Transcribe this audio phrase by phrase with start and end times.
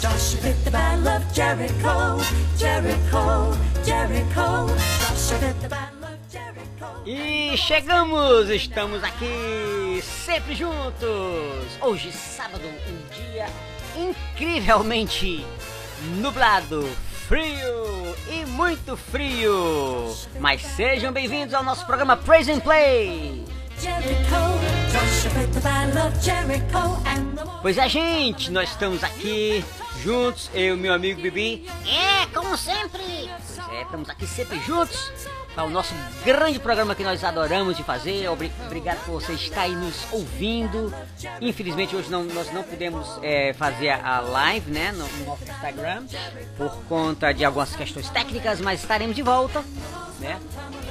[0.00, 2.20] Joshua fit the battle of Jericho,
[2.58, 4.68] Jericho, Jericho.
[5.00, 7.02] Joshua fit the battle of Jericho.
[7.06, 11.78] E chegamos, estamos aqui sempre juntos.
[11.80, 13.46] Hoje, sábado, um dia
[13.96, 15.46] incrivelmente
[16.20, 16.86] nublado,
[17.26, 20.14] frio e muito frio.
[20.38, 23.44] Mas sejam bem-vindos ao nosso programa Praise and Play.
[27.62, 29.64] Pois é, gente, nós estamos aqui
[30.02, 31.66] juntos, eu e meu amigo Bibi.
[31.86, 33.02] É, como sempre.
[33.28, 35.10] Pois é, estamos aqui sempre juntos
[35.54, 38.28] para o nosso grande programa que nós adoramos de fazer.
[38.28, 40.92] Obri- Obrigado por você estar aí nos ouvindo.
[41.40, 46.04] Infelizmente hoje não, nós não pudemos é, fazer a live né, no, no nosso Instagram
[46.56, 49.64] por conta de algumas questões técnicas, mas estaremos de volta
[50.20, 50.38] né,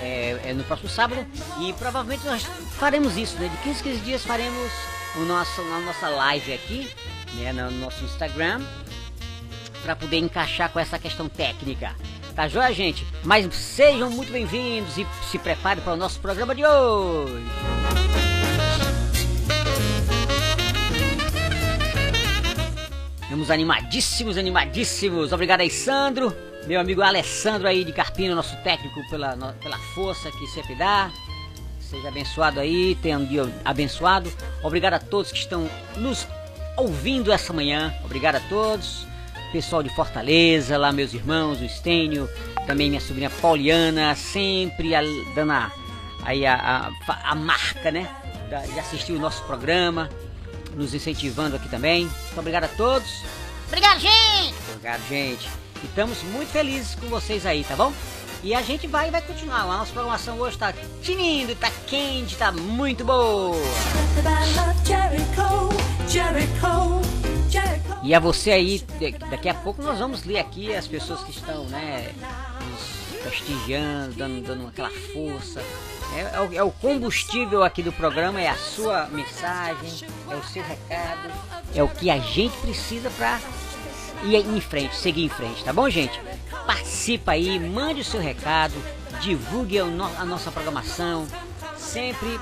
[0.01, 1.25] é, é no próximo sábado
[1.61, 2.44] e provavelmente nós
[2.77, 4.72] faremos isso, né, de 15 15 dias faremos
[5.16, 6.91] o nosso, a nossa live aqui
[7.35, 8.61] né, no nosso Instagram
[9.86, 11.95] para poder encaixar com essa questão técnica.
[12.36, 13.05] Tá joia, gente?
[13.23, 17.45] Mas sejam muito bem-vindos e se preparem para o nosso programa de hoje.
[23.22, 25.31] Estamos animadíssimos, animadíssimos.
[25.31, 26.36] Obrigado aí, Sandro.
[26.66, 31.11] Meu amigo Alessandro aí de Carpina, nosso técnico, pela, pela força que sempre dá.
[31.80, 34.33] Seja abençoado aí, tenha um dia abençoado.
[34.63, 36.28] Obrigado a todos que estão nos
[36.75, 37.94] ouvindo essa manhã.
[38.03, 39.06] Obrigado a todos.
[39.55, 42.29] Pessoal de Fortaleza, lá meus irmãos, o Estênio,
[42.67, 44.99] também minha sobrinha Pauliana, sempre a-
[45.33, 45.71] dando a,
[46.25, 48.05] aí a, a, a marca, né?
[48.49, 50.09] da- de assistir o nosso programa,
[50.75, 52.03] nos incentivando aqui também.
[52.03, 53.09] Muito obrigado a todos.
[53.67, 54.53] Obrigado, gente.
[54.71, 55.47] Obrigado, gente.
[55.81, 57.94] E estamos muito felizes com vocês aí, tá bom?
[58.44, 59.61] E a gente vai vai continuar.
[59.61, 63.55] A nossa programação hoje tá tinindo, tá quente, tá muito boa.
[68.03, 68.83] E a você aí,
[69.29, 72.11] daqui a pouco nós vamos ler aqui as pessoas que estão, né,
[72.69, 75.61] nos prestigiando, dando, dando aquela força.
[76.15, 80.44] É, é o, é o combustível aqui do programa, é a sua mensagem, é o
[80.44, 81.29] seu recado,
[81.73, 83.39] é o que a gente precisa pra
[84.23, 86.19] ir em frente, seguir em frente, tá bom, gente?
[86.67, 88.73] Participa aí, mande o seu recado,
[89.19, 91.25] divulgue o no- a nossa programação,
[91.77, 92.39] sempre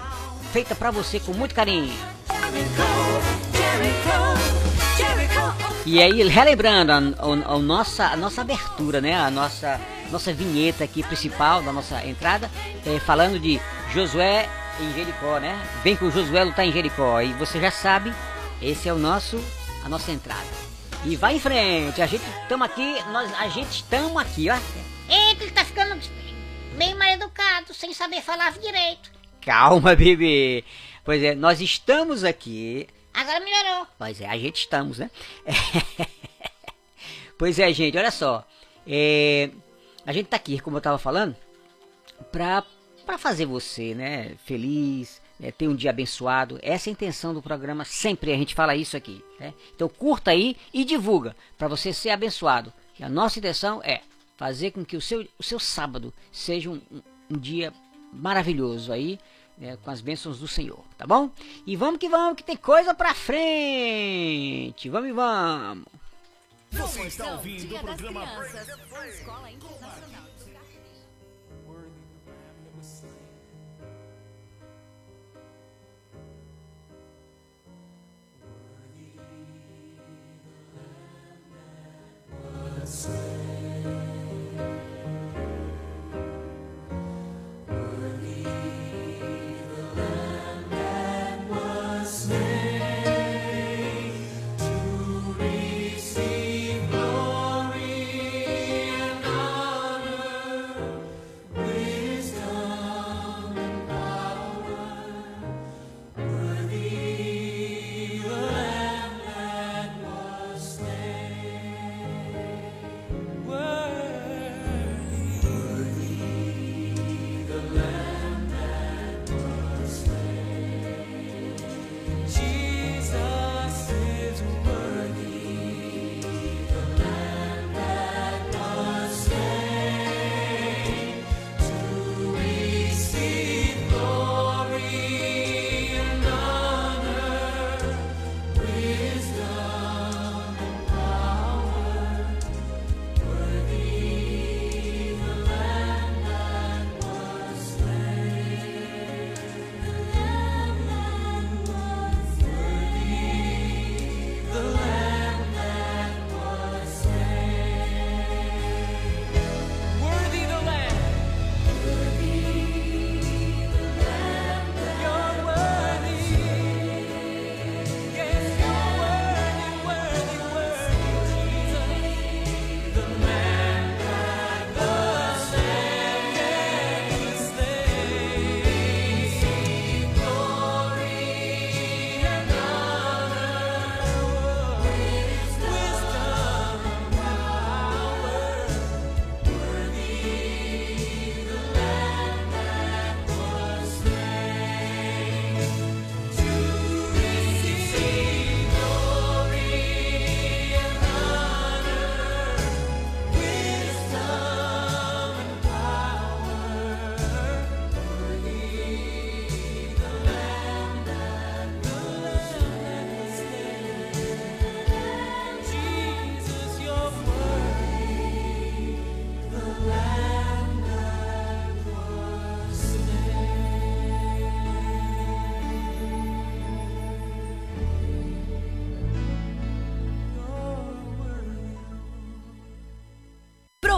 [0.51, 1.93] feita pra você com muito carinho.
[2.29, 4.62] Jericho, Jericho.
[5.85, 9.15] E aí, relembrando a, a- a nossa, a nossa abertura, né?
[9.19, 9.79] A nossa,
[10.11, 12.49] nossa vinheta aqui principal da nossa entrada,
[12.85, 13.59] é, falando de
[13.91, 14.49] Josué
[14.79, 15.61] em Jericó, né?
[15.83, 17.19] Que o Josué lutar em Jericó.
[17.21, 18.13] E você já sabe,
[18.61, 19.43] esse é o nosso,
[19.83, 20.63] a nossa entrada.
[21.05, 24.55] E vai em frente, a gente estamos aqui, nós, a gente estamos aqui, ó.
[25.09, 25.99] Eita, ele tá ficando
[26.77, 29.11] bem mal educado, sem saber falar direito.
[29.41, 30.63] Calma, bebê.
[31.03, 33.87] Pois é, nós estamos aqui Agora melhorou.
[33.97, 35.09] Pois é, a gente estamos, né?
[37.37, 38.45] pois é, gente, olha só.
[38.87, 39.49] É,
[40.05, 41.35] a gente tá aqui, como eu tava falando,
[42.31, 42.63] pra,
[43.05, 46.59] pra fazer você, né, feliz, né, ter um dia abençoado.
[46.61, 49.23] Essa é a intenção do programa, sempre a gente fala isso aqui.
[49.39, 49.53] Né?
[49.75, 52.73] Então curta aí e divulga, pra você ser abençoado.
[52.99, 54.01] E a nossa intenção é
[54.37, 56.81] fazer com que o seu, o seu sábado seja um-
[57.29, 57.71] um dia
[58.11, 59.19] maravilhoso aí,
[59.61, 61.29] é, com as bênçãos do Senhor, tá bom?
[61.65, 64.89] E vamos que vamos, que tem coisa pra frente!
[64.89, 65.85] Vamos e vamos!
[66.71, 68.67] Você está ouvindo Dia o programa Crianças,
[69.13, 69.49] Escola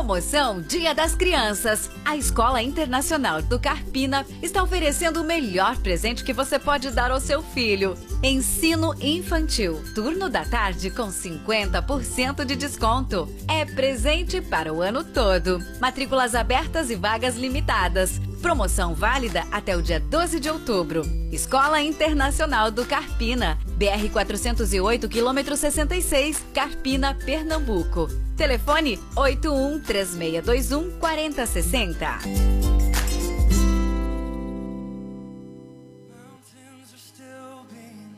[0.06, 1.90] Promoção Dia das Crianças.
[2.06, 7.20] A Escola Internacional do Carpina está oferecendo o melhor presente que você pode dar ao
[7.20, 7.98] seu filho.
[8.22, 9.82] Ensino infantil.
[9.96, 13.28] Turno da tarde com 50% de desconto.
[13.48, 15.60] É presente para o ano todo.
[15.82, 18.22] Matrículas abertas e vagas limitadas.
[18.44, 21.02] Promoção válida até o dia 12 de outubro.
[21.32, 23.58] Escola Internacional do Carpina.
[23.76, 28.08] BR 408, quilômetro 66, Carpina, Pernambuco.
[28.36, 32.06] Telefone 81 3621 4060.
[36.12, 38.16] Mountains are still being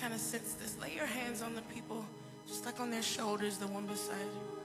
[0.00, 0.78] Kind of sense this.
[0.80, 2.04] Lay your hands on the people,
[2.46, 4.58] just like on their shoulders, the one beside you.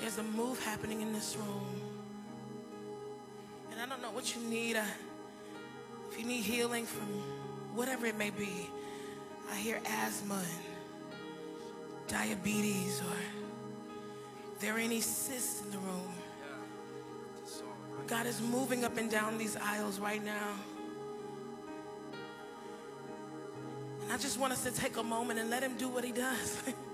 [0.00, 1.80] There's a move happening in this room.
[3.70, 4.76] And I don't know what you need.
[4.76, 4.86] I,
[6.10, 7.06] if you need healing from
[7.74, 8.68] whatever it may be,
[9.52, 13.16] I hear asthma and diabetes, or
[14.58, 16.12] there are any cysts in the room.
[18.10, 20.48] God is moving up and down these aisles right now.
[24.02, 26.10] And I just want us to take a moment and let Him do what He
[26.10, 26.60] does.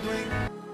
[0.00, 0.67] Deixa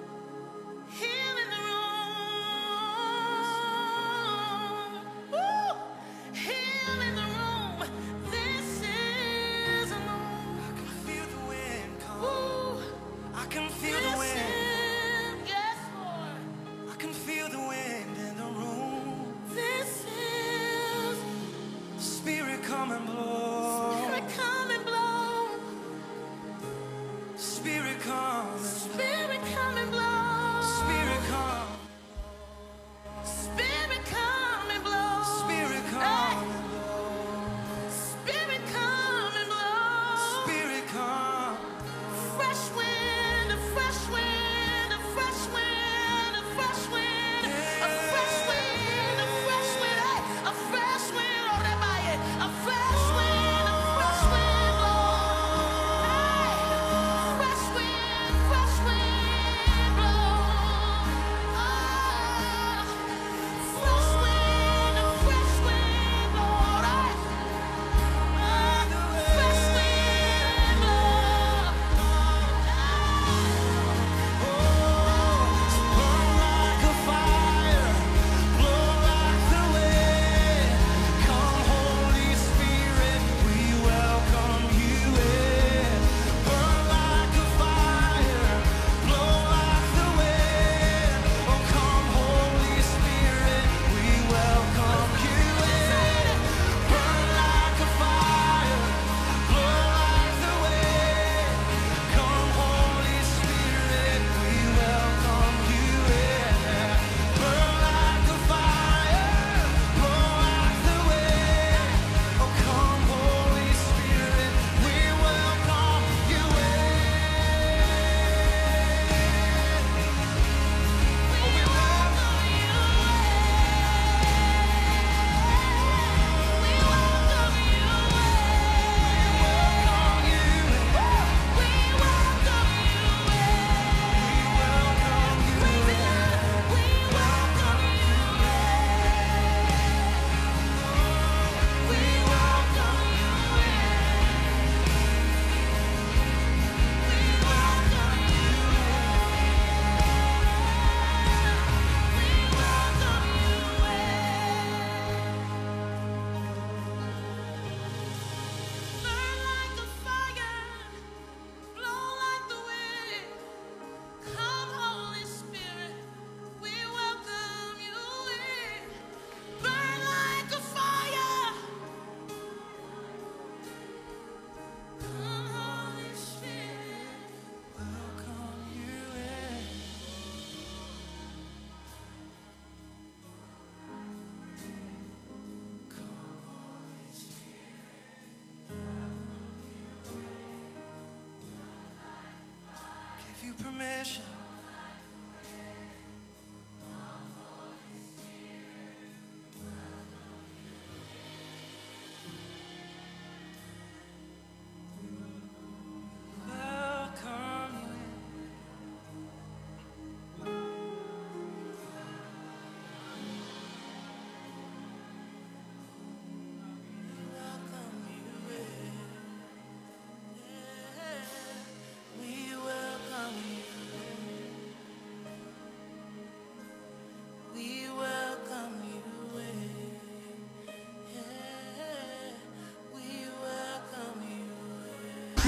[193.62, 194.33] permission.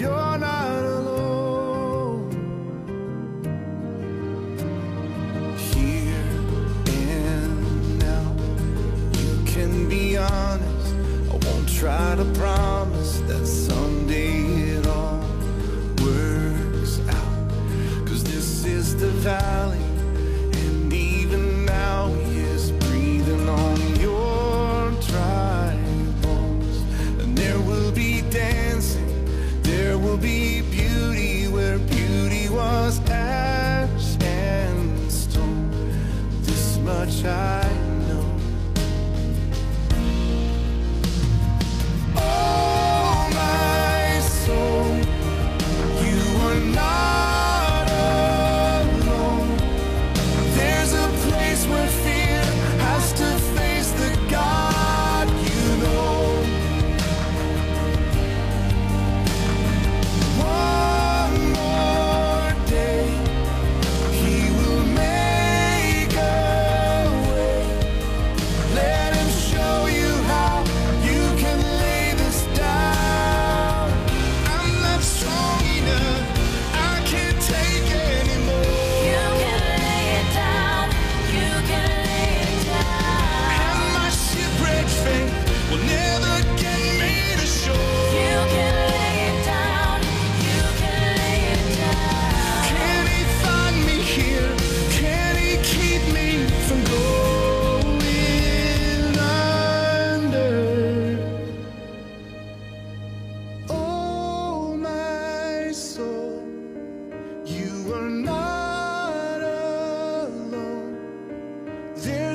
[0.00, 0.49] you're not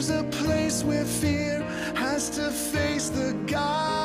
[0.07, 1.63] There's a place where fear
[1.95, 4.04] has to face the God.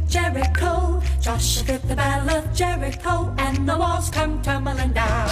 [0.11, 1.01] Jericho.
[1.21, 5.29] Joshua fit the battle of Jericho, and the walls come tumbling down.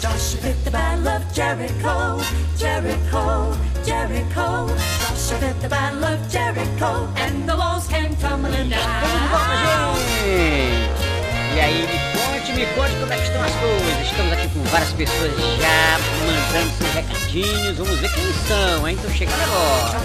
[0.00, 2.18] Joshua fit the battle of Jericho,
[2.56, 4.68] Jericho, Jericho.
[4.98, 9.94] Joshua fit the battle of Jericho, and the walls came tumbling down.
[10.24, 11.12] Gente!
[11.54, 14.06] E aí, me conte, me conte como é que estão as coisas.
[14.10, 17.76] Estamos aqui com várias pessoas já mandando seus recadinhos.
[17.76, 18.96] Vamos ver quem são, hein?
[18.98, 20.00] Então chega agora.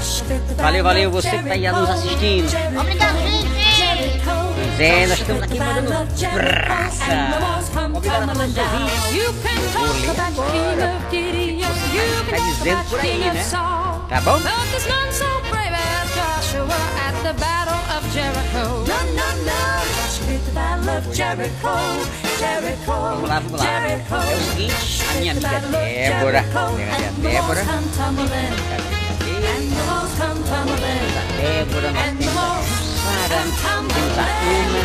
[0.58, 2.80] Valeu, valeu, você que tá aí nos assistindo.
[2.82, 3.67] Obrigado, gente.
[4.80, 7.06] É, nós estamos aqui mandando praça.
[7.98, 8.58] Obrigado a todos os
[9.28, 9.74] ouvintes.
[9.74, 10.94] Vou ler agora.
[12.20, 13.44] Você tá dizendo por aí, né?
[14.10, 14.40] Tá bom?
[22.86, 23.66] Vamos lá, vamos lá.
[23.90, 26.42] É o seguinte, a minha amiga Débora,
[26.76, 27.64] minha Débora,
[31.38, 32.67] Débora, nós temos
[33.28, 34.84] temos a Ana,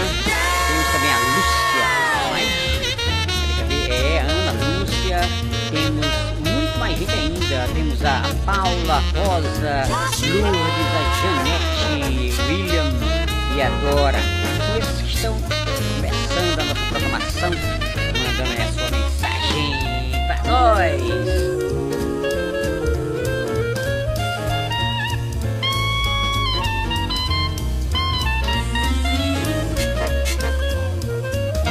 [0.67, 1.87] temos também a Lúcia.
[3.59, 3.81] Cadê?
[3.89, 5.21] É, Ana, Lúcia,
[5.71, 6.07] temos
[6.41, 7.69] muito mais gente ainda.
[7.73, 9.87] Temos a Paula, Rosa,
[10.27, 12.91] Lourdes, a Janete, William
[13.55, 14.19] e a Dora.
[14.67, 19.67] São esses que estão começando a nossa programação, mandando aí a sua mensagem
[20.27, 21.82] pra nós.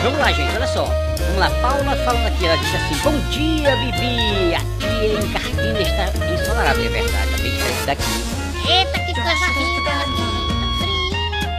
[0.04, 0.86] Vamos lá, gente, olha só.
[0.86, 4.56] Vamos lá, Paula falando aqui, ela disse assim: Bom dia, Bibi.
[4.56, 8.04] Aqui em Carpina está ensolarado, é verdade, tá bem diferente daqui.
[8.68, 9.82] Eita, que coisa aqui.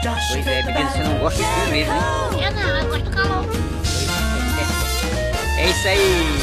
[0.03, 2.01] Tá Pois é, Bibi, você não gosta de frio mesmo, hein?
[2.31, 2.43] frio.
[2.43, 3.45] Eu não, eu gosto do calor.
[5.59, 6.39] É isso aí.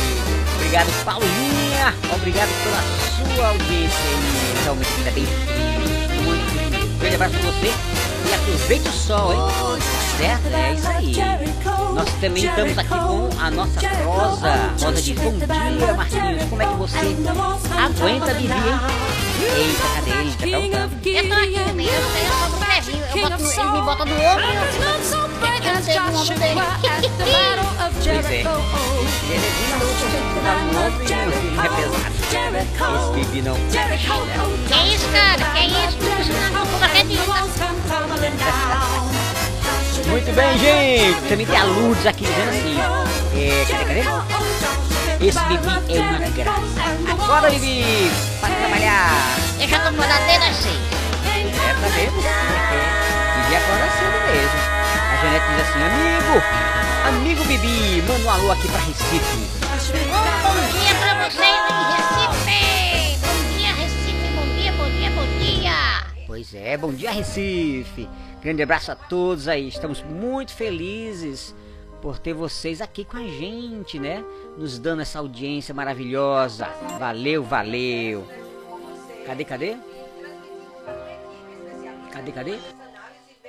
[0.55, 1.93] Obrigado, Paulinha.
[2.13, 3.99] Obrigado pela sua audiência.
[3.99, 4.63] aí.
[4.63, 6.23] Realmente ainda bem frio.
[6.23, 6.93] Muito frio.
[6.93, 7.73] Um grande abraço pra você.
[8.29, 9.39] E aproveite o sol, hein?
[10.19, 10.47] Tá certo?
[10.53, 11.15] É isso aí.
[11.95, 14.51] Nós também estamos aqui com a nossa Rosa.
[14.81, 16.43] Rosa diz, bom dia, Marquinhos.
[16.49, 18.59] Como é que você aguenta, Bibi, hein?
[19.55, 20.31] Eita, cadê ele?
[20.31, 21.07] Já perguntando.
[21.07, 21.85] Eu tô aqui, meu.
[21.85, 21.99] Eu, eu
[22.37, 22.99] sou do Brasil.
[23.15, 24.67] Eu boto no, ele me bota no ombro e eu
[25.39, 26.59] pegando ele no ombro dele.
[28.01, 28.27] Pois é.
[28.39, 29.85] Ele é vindo,
[30.43, 32.15] tá no ombro e não é pesado.
[32.95, 33.55] Esse Bibi não.
[33.55, 35.45] Que isso, cara?
[35.53, 35.97] Que isso?
[36.21, 37.23] Isso não vou acredita.
[40.09, 41.21] Muito bem, gente.
[41.29, 42.77] Também tem a Lourdes aqui dizendo assim.
[43.35, 45.27] É, cadê, cadê?
[45.27, 46.81] Esse Bibi é uma graça.
[47.11, 49.11] Acorda, Bibi, para trabalhar.
[49.59, 50.79] Eu já tô mandando desde as seis.
[51.25, 52.05] É pra ver.
[52.05, 52.09] É.
[53.35, 54.59] Bibi acorda cedo mesmo.
[55.11, 56.35] A Janete diz assim, amigo,
[57.07, 59.41] amigo Bibi, manda um alô aqui pra Recife.
[60.43, 63.19] Bom dia pra vocês em Recife.
[63.21, 64.27] Bom dia, Recife.
[64.35, 65.77] Bom dia, bom dia, bom dia.
[66.25, 68.07] Pois é, bom dia Recife.
[68.41, 69.67] Grande abraço a todos aí.
[69.67, 71.53] Estamos muito felizes
[72.01, 74.23] por ter vocês aqui com a gente, né?
[74.57, 76.65] Nos dando essa audiência maravilhosa.
[76.97, 78.25] Valeu, valeu.
[79.25, 79.77] Cadê, cadê?
[82.11, 82.59] Cadê, cadê?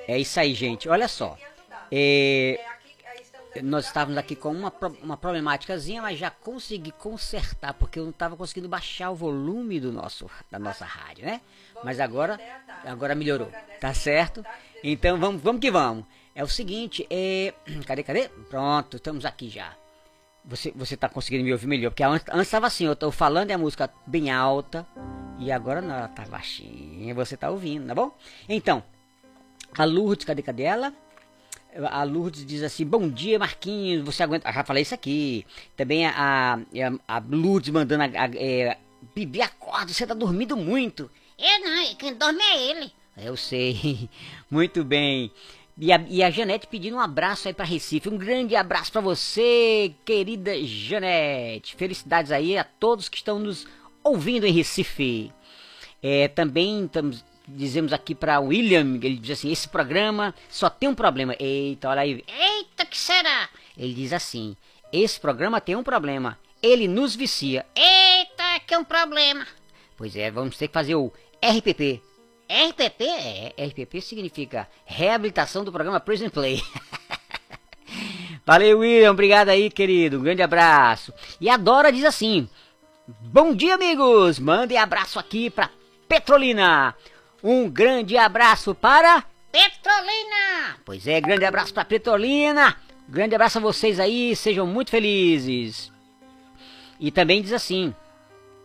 [0.09, 0.89] É isso aí, gente.
[0.89, 1.39] Olha só.
[1.93, 2.59] É,
[3.63, 4.73] nós estávamos aqui com uma,
[5.03, 9.93] uma problemáticazinha, mas já consegui consertar, porque eu não estava conseguindo baixar o volume do
[9.93, 11.41] nosso, da nossa rádio, né?
[11.85, 12.39] Mas agora,
[12.85, 13.51] agora melhorou,
[13.81, 14.45] tá certo?
[14.83, 16.05] Então vamos, vamos que vamos.
[16.35, 17.53] É o seguinte, é...
[17.87, 18.29] cadê, cadê?
[18.49, 19.75] Pronto, estamos aqui já.
[20.45, 23.51] Você, você tá conseguindo me ouvir melhor, porque antes, antes tava assim, eu tô falando
[23.51, 24.87] e a música bem alta,
[25.39, 28.17] e agora não, ela tá baixinha, você tá ouvindo, tá bom?
[28.49, 28.83] Então,
[29.77, 30.95] a Lourdes, cadê, cadê ela?
[31.91, 34.05] A Lourdes diz assim: Bom dia, Marquinhos.
[34.05, 34.49] Você aguenta.
[34.49, 35.47] Ah, já falei isso aqui.
[35.77, 36.55] Também a,
[37.07, 38.07] a, a Lourdes mandando a.
[38.07, 38.77] a é,
[39.15, 41.11] Bibi, acorda, você tá dormindo muito.
[41.39, 42.93] Eu não, quem dorme é ele.
[43.17, 44.09] Eu sei.
[44.51, 45.31] Muito bem.
[45.79, 48.09] E a, e a Janete pedindo um abraço aí pra Recife.
[48.09, 51.75] Um grande abraço pra você, querida Janete.
[51.75, 53.67] Felicidades aí a todos que estão nos
[54.05, 55.33] ouvindo em Recife.
[56.03, 60.95] É, também estamos, dizemos aqui para William, ele diz assim, esse programa só tem um
[60.95, 61.35] problema.
[61.39, 62.25] Eita, olha aí.
[62.27, 63.49] Eita, que será?
[63.77, 64.57] Ele diz assim,
[64.93, 66.39] esse programa tem um problema.
[66.63, 67.65] Ele nos vicia.
[67.75, 69.47] Eita, que é um problema.
[69.97, 72.03] Pois é, vamos ter que fazer o RPP.
[72.51, 73.05] RPP?
[73.05, 76.61] É, RPP significa Reabilitação do Programa Prison Play.
[78.45, 79.13] Valeu, William.
[79.13, 80.19] Obrigado aí, querido.
[80.19, 81.15] Um grande abraço.
[81.41, 82.49] E a Dora diz assim:
[83.07, 84.41] Bom dia, amigos.
[84.41, 85.71] Mandem abraço aqui pra
[86.09, 86.97] Petrolina.
[87.43, 90.77] Um grande abraço para Petrolina!
[90.85, 92.77] Pois é, grande abraço pra Petrolina.
[93.09, 95.91] Grande abraço a vocês aí, sejam muito felizes.
[96.99, 97.95] E também diz assim,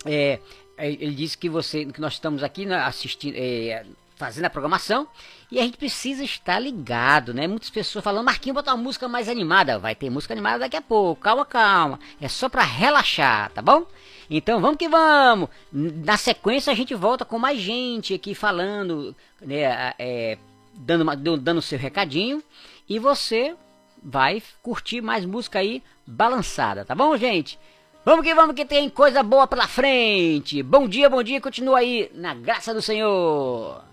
[0.06, 0.40] é,
[0.78, 3.86] ele disse que você, que nós estamos aqui né, assistindo, é,
[4.16, 5.08] fazendo a programação
[5.52, 7.48] e a gente precisa estar ligado, né?
[7.48, 9.78] Muitas pessoas falando, Marquinhos, bota uma música mais animada.
[9.78, 12.00] Vai ter música animada daqui a pouco, calma, calma.
[12.20, 13.86] É só pra relaxar, tá bom?
[14.30, 15.50] Então vamos que vamos.
[15.72, 19.94] Na sequência a gente volta com mais gente aqui falando, né?
[20.00, 20.38] É,
[20.74, 22.44] dando, dando seu recadinho.
[22.90, 23.56] E você
[24.02, 27.58] vai curtir mais música aí balançada, tá bom, gente?
[28.06, 30.62] Vamos que vamos que tem coisa boa pela frente.
[30.62, 33.84] Bom dia, bom dia, continua aí na graça do Senhor.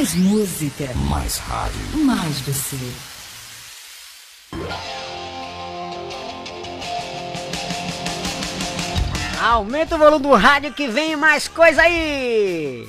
[0.00, 0.88] Mais música.
[1.10, 1.98] Mais rádio.
[2.06, 2.78] Mais você.
[9.42, 12.88] Aumenta o volume do rádio que vem mais coisa aí.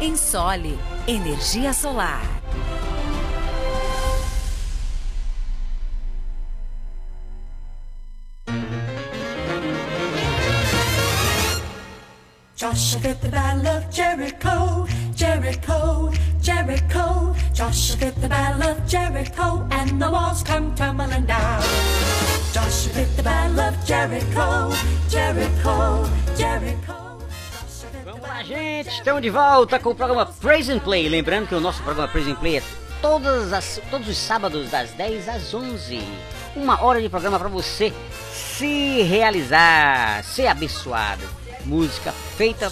[0.00, 2.20] Ensole Energia Solar.
[12.54, 17.34] Joshua fit the battle of Jericho, Jericho, Jericho.
[17.54, 21.62] Joshua fit the battle of Jericho, and the walls come tumbling down.
[22.52, 24.74] Joshua fit the battle of Jericho,
[25.08, 27.05] Jericho, Jericho.
[28.36, 31.08] Joshua fit the Vamos lá, gente, estamos de volta com o programa Praise and Play.
[31.08, 32.62] Lembrando que o nosso programa Praise and Play é
[33.00, 36.02] todas as, todos os sábados, das 10 às 11.
[36.54, 37.92] Uma hora de programa para você
[38.32, 41.22] se realizar, ser abençoado.
[41.64, 42.70] Música feita,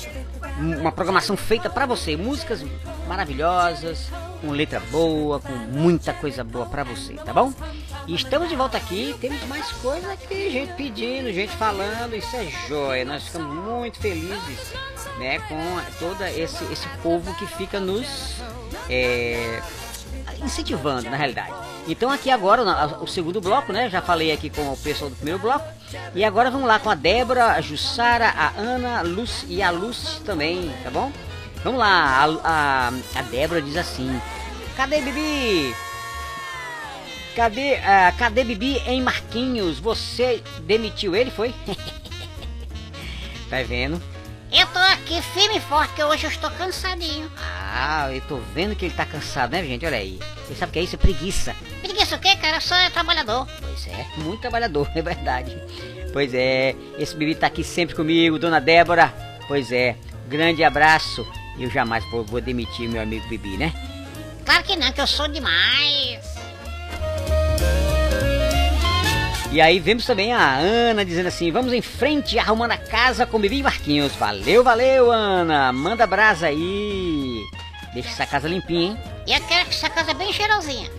[0.58, 2.16] uma programação feita para você.
[2.16, 2.64] Músicas
[3.06, 4.08] maravilhosas,
[4.40, 7.52] com letra boa, com muita coisa boa para você, tá bom?
[8.06, 12.46] E estamos de volta aqui, temos mais coisa aqui, gente pedindo, gente falando, isso é
[12.68, 13.04] joia.
[13.04, 14.74] Nós ficamos muito felizes,
[15.18, 18.36] né, com todo esse, esse povo que fica nos
[18.88, 19.62] é,
[20.42, 21.52] incentivando, na realidade.
[21.86, 22.62] Então aqui agora
[23.00, 23.90] o segundo bloco, né?
[23.90, 25.66] Já falei aqui com o pessoal do primeiro bloco.
[26.14, 29.70] E agora vamos lá com a Débora, a Jussara, a Ana, a Lúcia e a
[29.70, 31.12] Lúcia também, tá bom?
[31.62, 34.20] Vamos lá, a, a, a Débora diz assim:
[34.76, 35.74] Cadê Bibi?
[37.36, 39.78] Cadê, ah, cadê Bibi em Marquinhos?
[39.78, 41.54] Você demitiu ele, foi?
[43.50, 44.00] tá vendo?
[44.56, 47.28] Eu tô aqui firme e forte, que hoje eu estou cansadinho.
[47.36, 49.84] Ah, eu tô vendo que ele tá cansado, né, gente?
[49.84, 50.20] Olha aí.
[50.46, 50.94] Você sabe o que é isso?
[50.94, 51.56] É preguiça.
[51.82, 52.58] Preguiça o quê, cara?
[52.58, 53.48] Eu sou trabalhador.
[53.60, 55.60] Pois é, muito trabalhador, é verdade.
[56.12, 59.12] Pois é, esse bebê tá aqui sempre comigo, dona Débora.
[59.48, 59.96] Pois é,
[60.28, 61.26] grande abraço.
[61.58, 63.72] Eu jamais vou, vou demitir meu amigo Bibi, né?
[64.44, 66.33] Claro que não, que eu sou demais.
[69.54, 73.38] E aí vemos também a Ana dizendo assim: vamos em frente arrumando a casa com
[73.38, 74.12] Bibi e Marquinhos.
[74.16, 75.72] Valeu, valeu, Ana.
[75.72, 77.40] Manda brasa aí.
[77.92, 78.98] Deixa essa casa limpinha, hein?
[79.24, 80.90] E eu quero que essa casa é bem cheirosinha.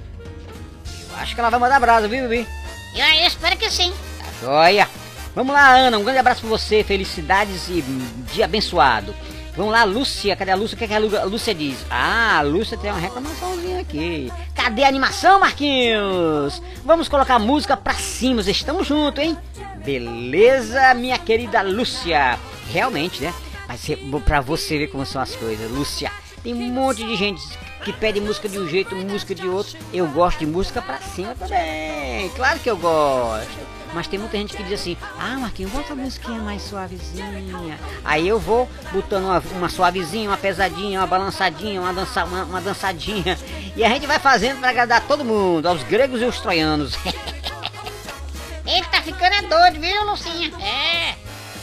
[1.09, 2.47] Eu acho que ela vai mandar brasa, viu, Bibi?
[2.93, 3.93] E aí eu espero que sim.
[4.19, 4.87] Tá joia.
[5.35, 5.97] Vamos lá, Ana.
[5.97, 6.81] Um grande abraço pra você.
[6.81, 9.13] Felicidades e hum, dia abençoado.
[9.55, 10.35] Vamos lá, Lúcia.
[10.35, 10.75] Cadê a Lúcia?
[10.75, 11.85] O que, é que a Lúcia diz?
[11.89, 14.31] Ah, a Lúcia tem uma reclamaçãozinha aqui.
[14.53, 16.61] Cadê a animação, Marquinhos?
[16.83, 18.41] Vamos colocar a música pra cima.
[18.41, 19.37] Estamos juntos, hein?
[19.83, 22.37] Beleza, minha querida Lúcia.
[22.71, 23.33] Realmente, né?
[23.67, 23.85] Mas
[24.25, 25.71] pra você ver como são as coisas.
[25.71, 26.11] Lúcia,
[26.43, 27.41] Tem um monte de gente
[27.83, 29.77] que pede música de um jeito, música de outro.
[29.93, 32.29] Eu gosto de música pra cima também.
[32.35, 33.75] Claro que eu gosto.
[33.95, 37.79] Mas tem muita gente que diz assim: Ah, Marquinhos, bota a musiquinha mais suavezinha.
[38.03, 42.59] Aí eu vou botando uma, uma suavezinha, uma pesadinha, uma balançadinha, uma, dança, uma, uma
[42.59, 43.39] dançadinha.
[43.73, 46.93] E a gente vai fazendo pra agradar todo mundo, aos gregos e aos troianos.
[48.67, 50.51] Ele tá ficando é doido, viu, Lucinha?
[50.59, 51.15] É.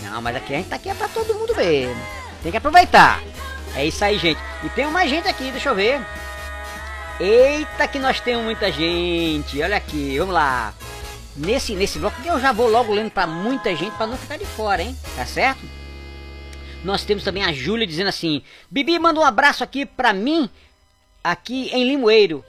[0.03, 2.01] Não, mas aqui a gente tá aqui é pra todo mundo mesmo.
[2.43, 3.21] Tem que aproveitar.
[3.77, 4.41] É isso aí, gente.
[4.65, 6.01] E tem mais gente aqui, deixa eu ver.
[7.21, 9.63] Eita, que nós temos muita gente.
[9.63, 10.73] Olha aqui, vamos lá.
[11.37, 14.45] Nesse, nesse bloco eu já vou logo lendo para muita gente para não ficar de
[14.45, 14.97] fora, hein?
[15.17, 15.63] Tá certo?
[16.85, 20.51] Nós temos também a Júlia dizendo assim: Bibi, manda um abraço aqui para mim,
[21.23, 22.45] aqui em Limoeiro.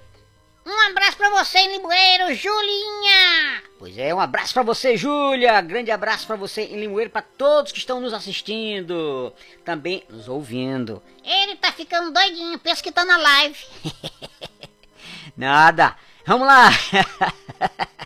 [0.66, 3.64] Um abraço pra você, em Limoeiro, Julinha!
[3.78, 5.60] Pois é, um abraço para você, Júlia.
[5.60, 9.34] Grande abraço para você em Limoeiro, para todos que estão nos assistindo,
[9.66, 11.04] também nos ouvindo.
[11.24, 13.60] Ele tá ficando doidinho, pensa que tá na live.
[15.36, 15.96] Nada.
[16.26, 16.70] Vamos lá.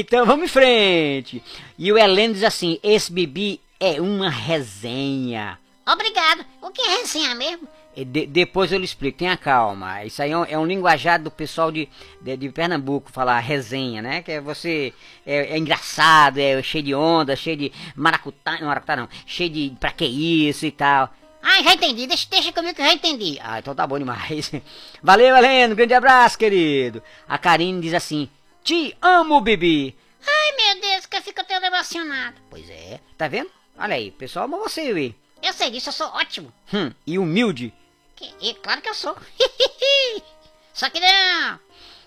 [0.00, 1.42] então vamos em frente.
[1.78, 5.58] E o Heleno diz assim: esse Bibi é uma resenha.
[5.86, 6.44] Obrigado.
[6.60, 7.66] O que é resenha mesmo?
[7.94, 10.04] De- depois eu lhe explico, tenha calma.
[10.04, 11.88] Isso aí é um, é um linguajar do pessoal de,
[12.22, 14.22] de, de Pernambuco, falar resenha, né?
[14.22, 14.94] Que é você
[15.26, 19.74] é, é engraçado, é cheio de onda, cheio de maracutá, não maracutá não, cheio de
[19.78, 21.12] pra que isso e tal.
[21.42, 22.06] Ah, já entendi.
[22.06, 23.38] Deixa, deixa comigo que eu já entendi.
[23.42, 24.50] Ah, então tá bom demais.
[25.02, 27.02] Valeu, Heleno, grande abraço, querido.
[27.28, 28.28] A Karine diz assim:
[28.62, 29.96] Te amo, Bibi.
[30.24, 32.40] Ai, meu Deus, que eu fico tão emocionado.
[32.48, 33.50] Pois é, tá vendo?
[33.76, 35.14] Olha aí, o pessoal ama você, Ui.
[35.42, 36.52] Eu sei disso, eu sou ótimo.
[36.72, 37.74] Hum, e humilde.
[38.14, 39.16] Que, e, claro que eu sou.
[40.72, 41.58] Só que não.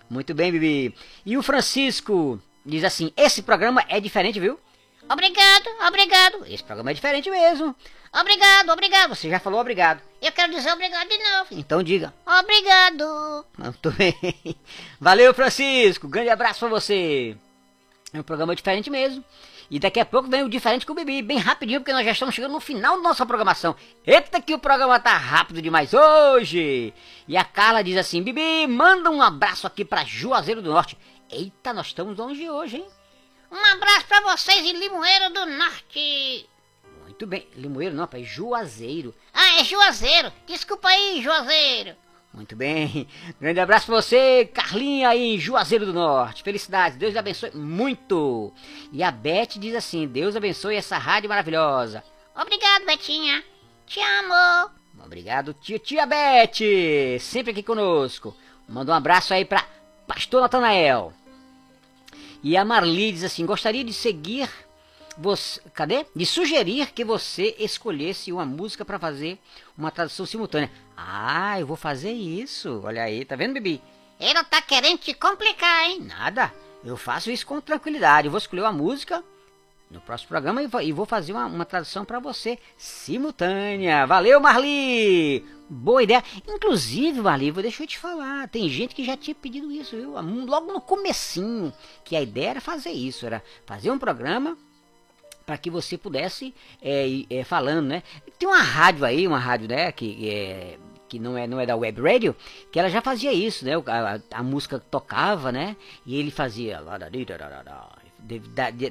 [0.10, 0.96] Muito bem, Bibi.
[1.26, 4.58] E o Francisco diz assim: Esse programa é diferente, viu?
[5.10, 6.46] Obrigado, obrigado.
[6.48, 7.76] Esse programa é diferente mesmo.
[8.14, 9.10] Obrigado, obrigado.
[9.10, 10.02] Você já falou obrigado.
[10.22, 11.48] Eu quero dizer obrigado de novo.
[11.52, 12.14] Então diga.
[12.26, 13.46] Obrigado.
[13.66, 14.16] Muito bem.
[15.00, 16.08] Valeu, Francisco.
[16.08, 17.36] Grande abraço pra você.
[18.14, 19.24] É um programa diferente mesmo.
[19.70, 22.12] E daqui a pouco vem o diferente com o Bibi, bem rapidinho, porque nós já
[22.12, 23.76] estamos chegando no final da nossa programação.
[24.06, 26.94] Eita que o programa tá rápido demais hoje!
[27.28, 30.96] E a Carla diz assim, Bibi, manda um abraço aqui pra Juazeiro do Norte.
[31.32, 32.88] Eita, nós estamos longe hoje, hein?
[33.52, 36.48] Um abraço pra vocês em Limoeiro do Norte.
[37.02, 39.16] Muito bem, Limoeiro não, pai, Juazeiro.
[39.34, 40.32] Ah, é Juazeiro.
[40.46, 41.96] Desculpa aí, Juazeiro.
[42.36, 43.08] Muito bem.
[43.40, 46.44] Grande abraço pra você, Carlinha aí em Juazeiro do Norte.
[46.44, 48.52] Felicidades, Deus abençoe muito.
[48.92, 52.04] E a Beth diz assim: Deus abençoe essa rádio maravilhosa.
[52.36, 53.42] Obrigado, Betinha.
[53.88, 54.70] Te amo.
[55.04, 58.36] Obrigado, tia, tia Beth, sempre aqui conosco.
[58.68, 59.66] Manda um abraço aí pra
[60.06, 61.14] Pastor Natanael.
[62.44, 64.50] E a Marli diz assim: gostaria de seguir
[65.18, 66.06] você, cadê?
[66.16, 69.40] De sugerir que você escolhesse uma música para fazer
[69.78, 70.72] uma tradução simultânea.
[70.96, 72.82] Ah, eu vou fazer isso.
[72.84, 73.82] Olha aí, tá vendo, Bibi?
[74.20, 76.02] Ele tá querendo te complicar, hein?
[76.02, 76.54] Nada.
[76.84, 78.28] Eu faço isso com tranquilidade.
[78.28, 79.24] Eu vou escolher uma música
[79.90, 84.06] no próximo programa e vou- fazer uma, uma tradução para você simultânea.
[84.06, 85.44] Valeu, Marli!
[85.68, 86.24] Boa ideia.
[86.48, 88.48] Inclusive, Marli, deixa eu te falar.
[88.50, 90.12] Tem gente que já tinha pedido isso, viu?
[90.46, 94.58] Logo no comecinho, que a ideia era fazer isso, era fazer um programa
[95.46, 98.04] para que você pudesse é, é, falando, né?
[98.40, 100.78] Tem uma rádio aí, uma rádio, né, que é,
[101.08, 102.36] que não é não é da web radio,
[102.72, 103.78] que ela já fazia isso, né?
[103.78, 105.76] O- A, a música tocava, né?
[106.06, 106.82] E ele fazia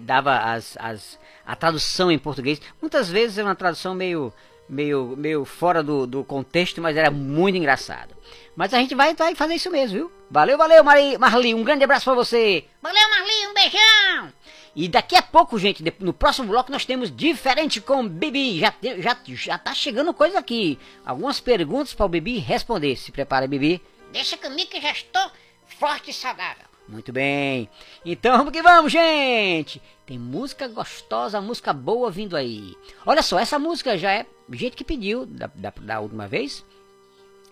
[0.00, 2.60] dava as, as a tradução em português.
[2.80, 4.32] Muitas vezes é uma tradução meio
[4.68, 8.14] meio meio fora do, do contexto, mas era muito engraçado.
[8.56, 10.12] Mas a gente vai, vai fazer isso mesmo, viu?
[10.30, 12.64] Valeu, valeu, Marli, Marli, um grande abraço para você.
[12.80, 14.32] Valeu, Marli, um beijão.
[14.76, 18.58] E daqui a pouco, gente, no próximo bloco nós temos diferente com Bibi.
[18.58, 20.78] Já, já, já tá chegando coisa aqui.
[21.06, 22.96] Algumas perguntas para o Bibi responder.
[22.96, 23.80] Se prepara, Bibi.
[24.12, 25.30] Deixa comigo que já estou
[25.78, 26.64] forte e saudável.
[26.88, 27.68] Muito bem.
[28.04, 29.80] Então vamos que vamos, gente.
[30.04, 32.74] Tem música gostosa, música boa vindo aí.
[33.06, 36.64] Olha só, essa música já é gente que pediu da, da, da última vez.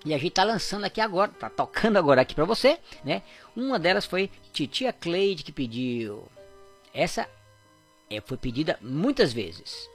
[0.05, 3.23] E a gente tá lançando aqui agora, tá tocando agora aqui pra você, né?
[3.57, 6.29] Uma delas foi Titia Cleide que pediu.
[6.95, 7.27] Essa
[8.11, 9.89] é, foi pedida muitas vezes.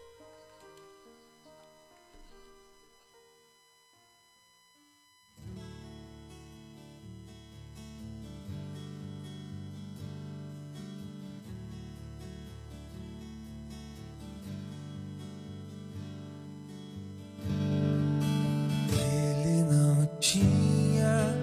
[18.91, 21.35] Ele não tinha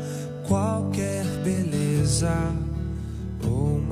[0.48, 2.73] qualquer beleza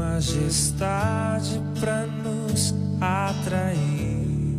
[0.02, 4.58] majestade para nos atrair.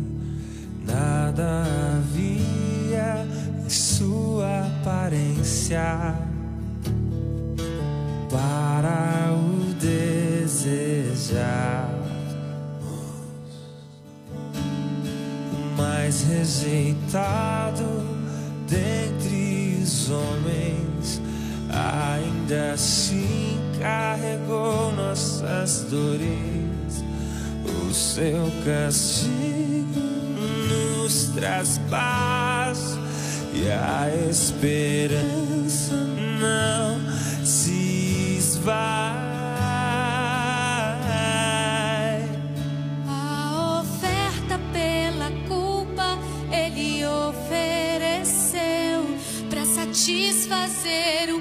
[0.86, 1.64] Nada
[1.96, 3.26] havia
[3.64, 6.14] em sua carência
[8.30, 11.14] para o desejar.
[15.76, 17.84] Mais rejeitado
[18.68, 21.20] dentre os homens,
[21.70, 27.04] ainda assim carregou nossas dores.
[27.66, 30.00] O seu castigo
[30.70, 32.98] nos traz paz
[33.52, 35.96] e a esperança
[36.40, 36.98] não
[37.44, 39.24] se esvai.
[49.94, 51.40] Satisfazer o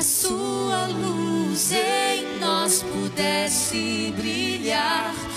[0.00, 5.29] a sua luz em nós pudesse brilhar.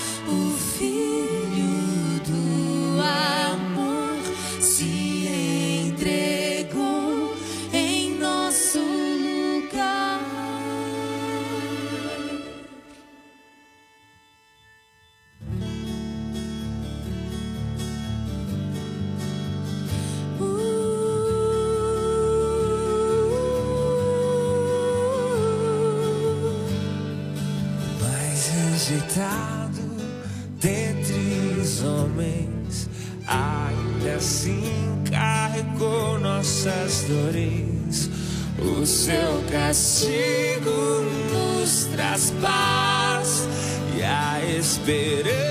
[44.89, 45.42] A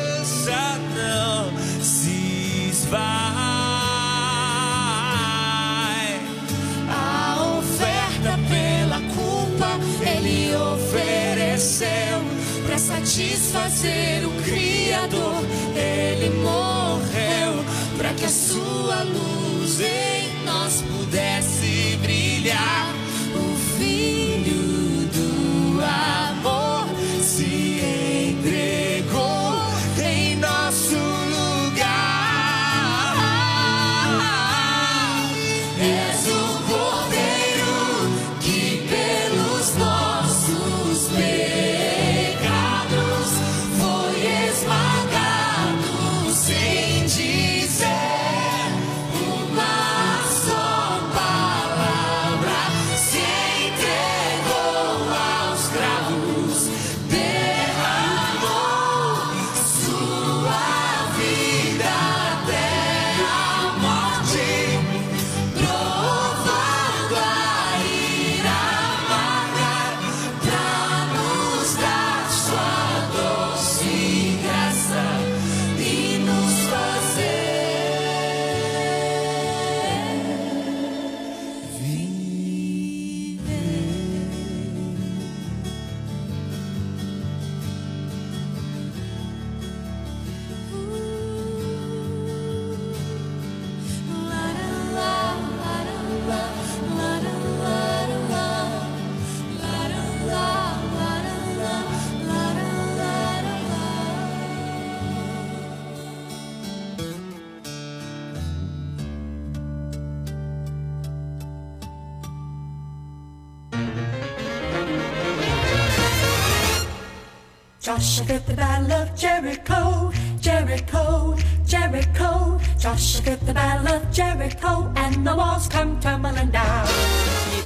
[118.13, 121.35] Joshua the battle of Jericho, Jericho,
[121.65, 122.61] Jericho.
[122.79, 126.85] Joshua the battle of Jericho, and the walls come tumbling down.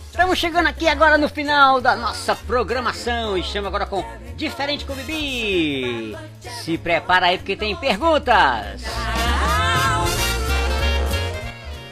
[0.09, 3.37] Estamos chegando aqui agora no final da nossa programação.
[3.37, 4.05] Estamos agora com
[4.37, 6.17] Diferente com o Bibi.
[6.65, 8.83] Se prepara aí porque tem perguntas.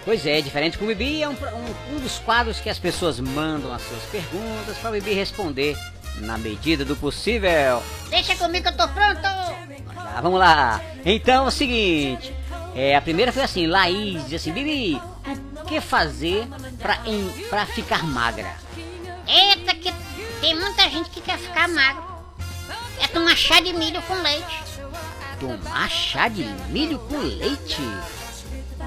[0.04, 3.18] Pois é, Diferente com o Bibi é um, um- um dos quadros que as pessoas
[3.18, 5.76] mandam as suas perguntas para o Bibi responder
[6.16, 7.82] na medida do possível.
[8.10, 9.20] Deixa comigo que eu tô pronto.
[9.20, 10.80] Tá, vamos lá.
[11.04, 12.32] Então é o seguinte.
[12.74, 15.00] É, a primeira foi assim, Laís diz assim, Bibi,
[15.60, 16.46] o que fazer
[16.78, 18.52] pra, em, pra ficar magra?
[19.26, 19.92] Eita, que
[20.40, 22.02] tem muita gente que quer ficar magro.
[23.00, 24.62] É tomar chá de milho com leite.
[25.40, 27.80] Tomar chá de milho com leite?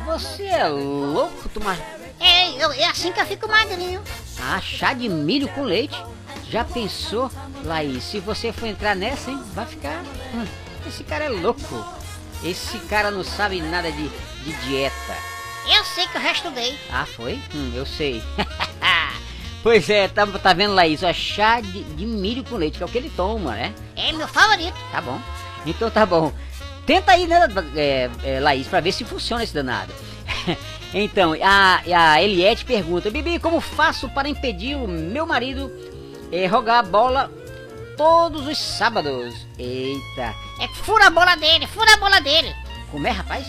[0.06, 1.78] Você é louco tomar
[2.20, 4.02] É, eu- é assim que eu fico magrinho.
[4.42, 5.96] ah, chá de milho com leite?
[6.50, 7.30] Já pensou,
[7.66, 9.42] Laís, se você for entrar nessa, hein?
[9.54, 10.02] Vai ficar.
[10.34, 10.46] hum,
[10.88, 11.86] esse cara é louco.
[12.44, 15.16] Esse cara não sabe nada de, de dieta.
[15.68, 16.80] Eu sei que eu já estudei.
[16.90, 17.40] Ah, foi?
[17.54, 18.24] Hum, eu sei.
[19.62, 21.04] pois é, tá, tá vendo, Laís?
[21.04, 23.74] Ó, chá de, de milho com leite, que é o que ele toma, né?
[23.96, 24.78] É meu favorito.
[24.92, 25.20] Tá bom.
[25.66, 26.32] Então tá bom.
[26.86, 27.46] Tenta aí, né,
[27.76, 29.92] é, é, Laís, pra ver se funciona esse danado.
[30.94, 31.82] então, a,
[32.14, 35.70] a Eliette pergunta: Bibi, como faço para impedir o meu marido
[36.32, 37.32] é, jogar a bola
[37.98, 39.36] todos os sábados?
[39.58, 42.56] Eita, É fura a bola dele, fura a bola dele.
[42.92, 43.46] como é, rapaz?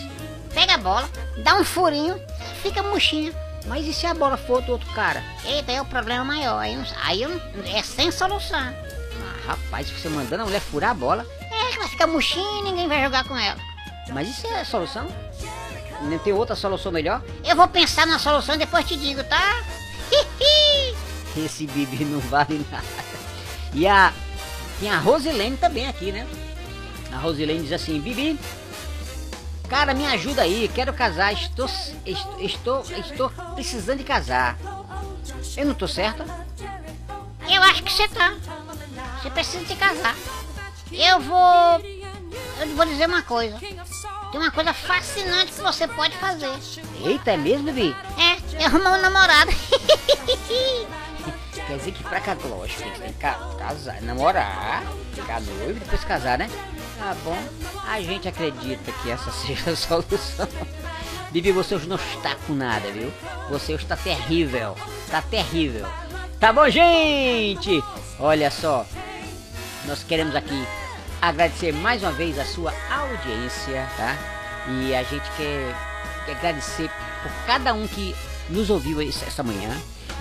[0.53, 1.09] Pega a bola,
[1.43, 2.19] dá um furinho,
[2.61, 3.33] fica murchinho.
[3.67, 5.21] Mas e se a bola for do outro cara?
[5.45, 6.57] Eita, é o problema maior.
[6.59, 7.23] Aí, aí
[7.75, 8.57] é sem solução.
[8.57, 12.61] Ah, rapaz, você mandando a mulher furar a bola, É, que vai ficar murchinho e
[12.63, 13.59] ninguém vai jogar com ela.
[14.11, 15.07] mas isso é a solução?
[16.01, 17.21] Não tem outra solução melhor?
[17.43, 19.61] Eu vou pensar na solução e depois te digo, tá?
[21.45, 22.85] Esse Bibi não vale nada.
[23.73, 24.13] E a.
[24.79, 26.25] Tem a Rosilene também aqui, né?
[27.11, 28.39] A Rosilene diz assim, Bibi,
[29.67, 31.69] cara, me ajuda aí, quero casar, estou,
[32.05, 34.57] estou, estou, estou precisando de casar.
[35.57, 36.23] Eu não tô certa?
[37.49, 38.35] Eu acho que você tá.
[39.21, 40.15] Você precisa se casar.
[40.91, 41.79] Eu vou.
[42.61, 43.57] Eu vou dizer uma coisa.
[43.59, 46.51] Tem uma coisa fascinante que você pode fazer.
[47.03, 47.95] Eita, é mesmo, Bibi?
[48.17, 49.51] É, é arrumar um namorado.
[51.69, 52.41] Quer dizer que pra casar,
[52.77, 56.49] tem que ca- casar, namorar, ficar noivo e depois casar, né?
[56.97, 57.37] Tá bom.
[57.87, 60.47] A gente acredita que essa seja a solução.
[61.31, 63.13] Bibi, você hoje não está com nada, viu?
[63.51, 64.75] Você hoje está terrível.
[65.11, 65.85] Tá terrível.
[66.39, 67.83] Tá bom, gente?
[68.19, 68.83] Olha só.
[69.85, 70.65] Nós queremos aqui
[71.21, 74.17] agradecer mais uma vez a sua audiência, tá?
[74.69, 75.75] E a gente quer,
[76.31, 76.89] agradecer
[77.21, 78.15] por cada um que
[78.49, 79.69] nos ouviu essa manhã.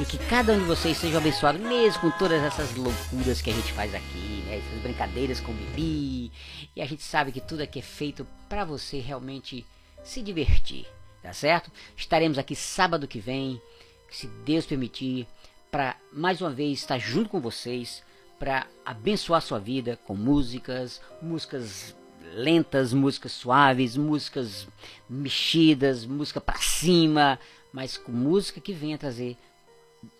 [0.00, 3.52] E que cada um de vocês seja abençoado, mesmo com todas essas loucuras que a
[3.52, 4.58] gente faz aqui, né?
[4.58, 6.30] Essas brincadeiras com o Bibi.
[6.76, 9.66] E a gente sabe que tudo aqui é feito para você realmente
[10.04, 10.86] se divertir,
[11.20, 11.72] tá certo?
[11.96, 13.60] Estaremos aqui sábado que vem,
[14.08, 15.26] se Deus permitir,
[15.68, 18.00] para mais uma vez estar junto com vocês,
[18.38, 21.96] para abençoar sua vida com músicas, músicas
[22.34, 24.68] lentas, músicas suaves, músicas
[25.10, 27.36] mexidas, música para cima,
[27.72, 29.36] mas com música que venha trazer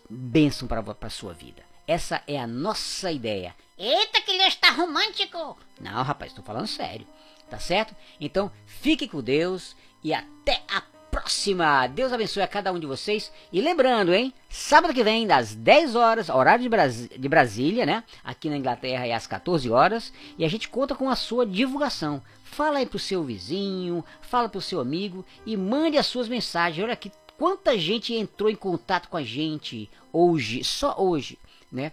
[0.09, 1.63] bênção para a sua vida.
[1.87, 3.55] Essa é a nossa ideia.
[3.79, 5.57] Eita, que ele está romântico.
[5.81, 7.07] Não, rapaz, estou falando sério.
[7.49, 7.97] Tá certo?
[8.21, 11.87] Então, fique com Deus e até a próxima.
[11.87, 13.33] Deus abençoe a cada um de vocês.
[13.53, 14.35] E lembrando, hein?
[14.51, 18.05] Sábado que vem, das 10 horas, horário de, de Brasília, né?
[18.23, 20.13] Aqui na Inglaterra é às 14 horas.
[20.37, 22.23] E a gente conta com a sua divulgação.
[22.45, 26.83] Fala aí pro seu vizinho, fala pro seu amigo e mande as suas mensagens.
[26.85, 31.39] Olha aqui quanta gente entrou em contato com a gente hoje, só hoje,
[31.73, 31.93] né?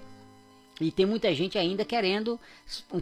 [0.82, 2.38] E tem muita gente ainda querendo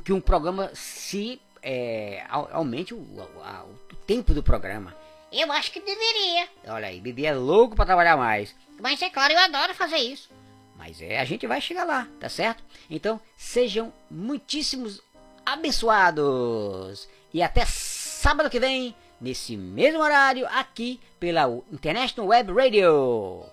[0.05, 3.03] que um programa se é, au- aumente o,
[3.43, 4.95] a- o tempo do programa.
[5.31, 6.47] Eu acho que deveria.
[6.67, 8.53] Olha aí, Bibi é louco para trabalhar mais.
[8.79, 10.29] Mas é claro, eu adoro fazer isso.
[10.77, 12.63] Mas é, a gente vai chegar lá, tá certo?
[12.89, 15.01] Então, sejam muitíssimos
[15.45, 17.07] abençoados.
[17.33, 23.52] E até sábado que vem, nesse mesmo horário, aqui pela International Web Radio.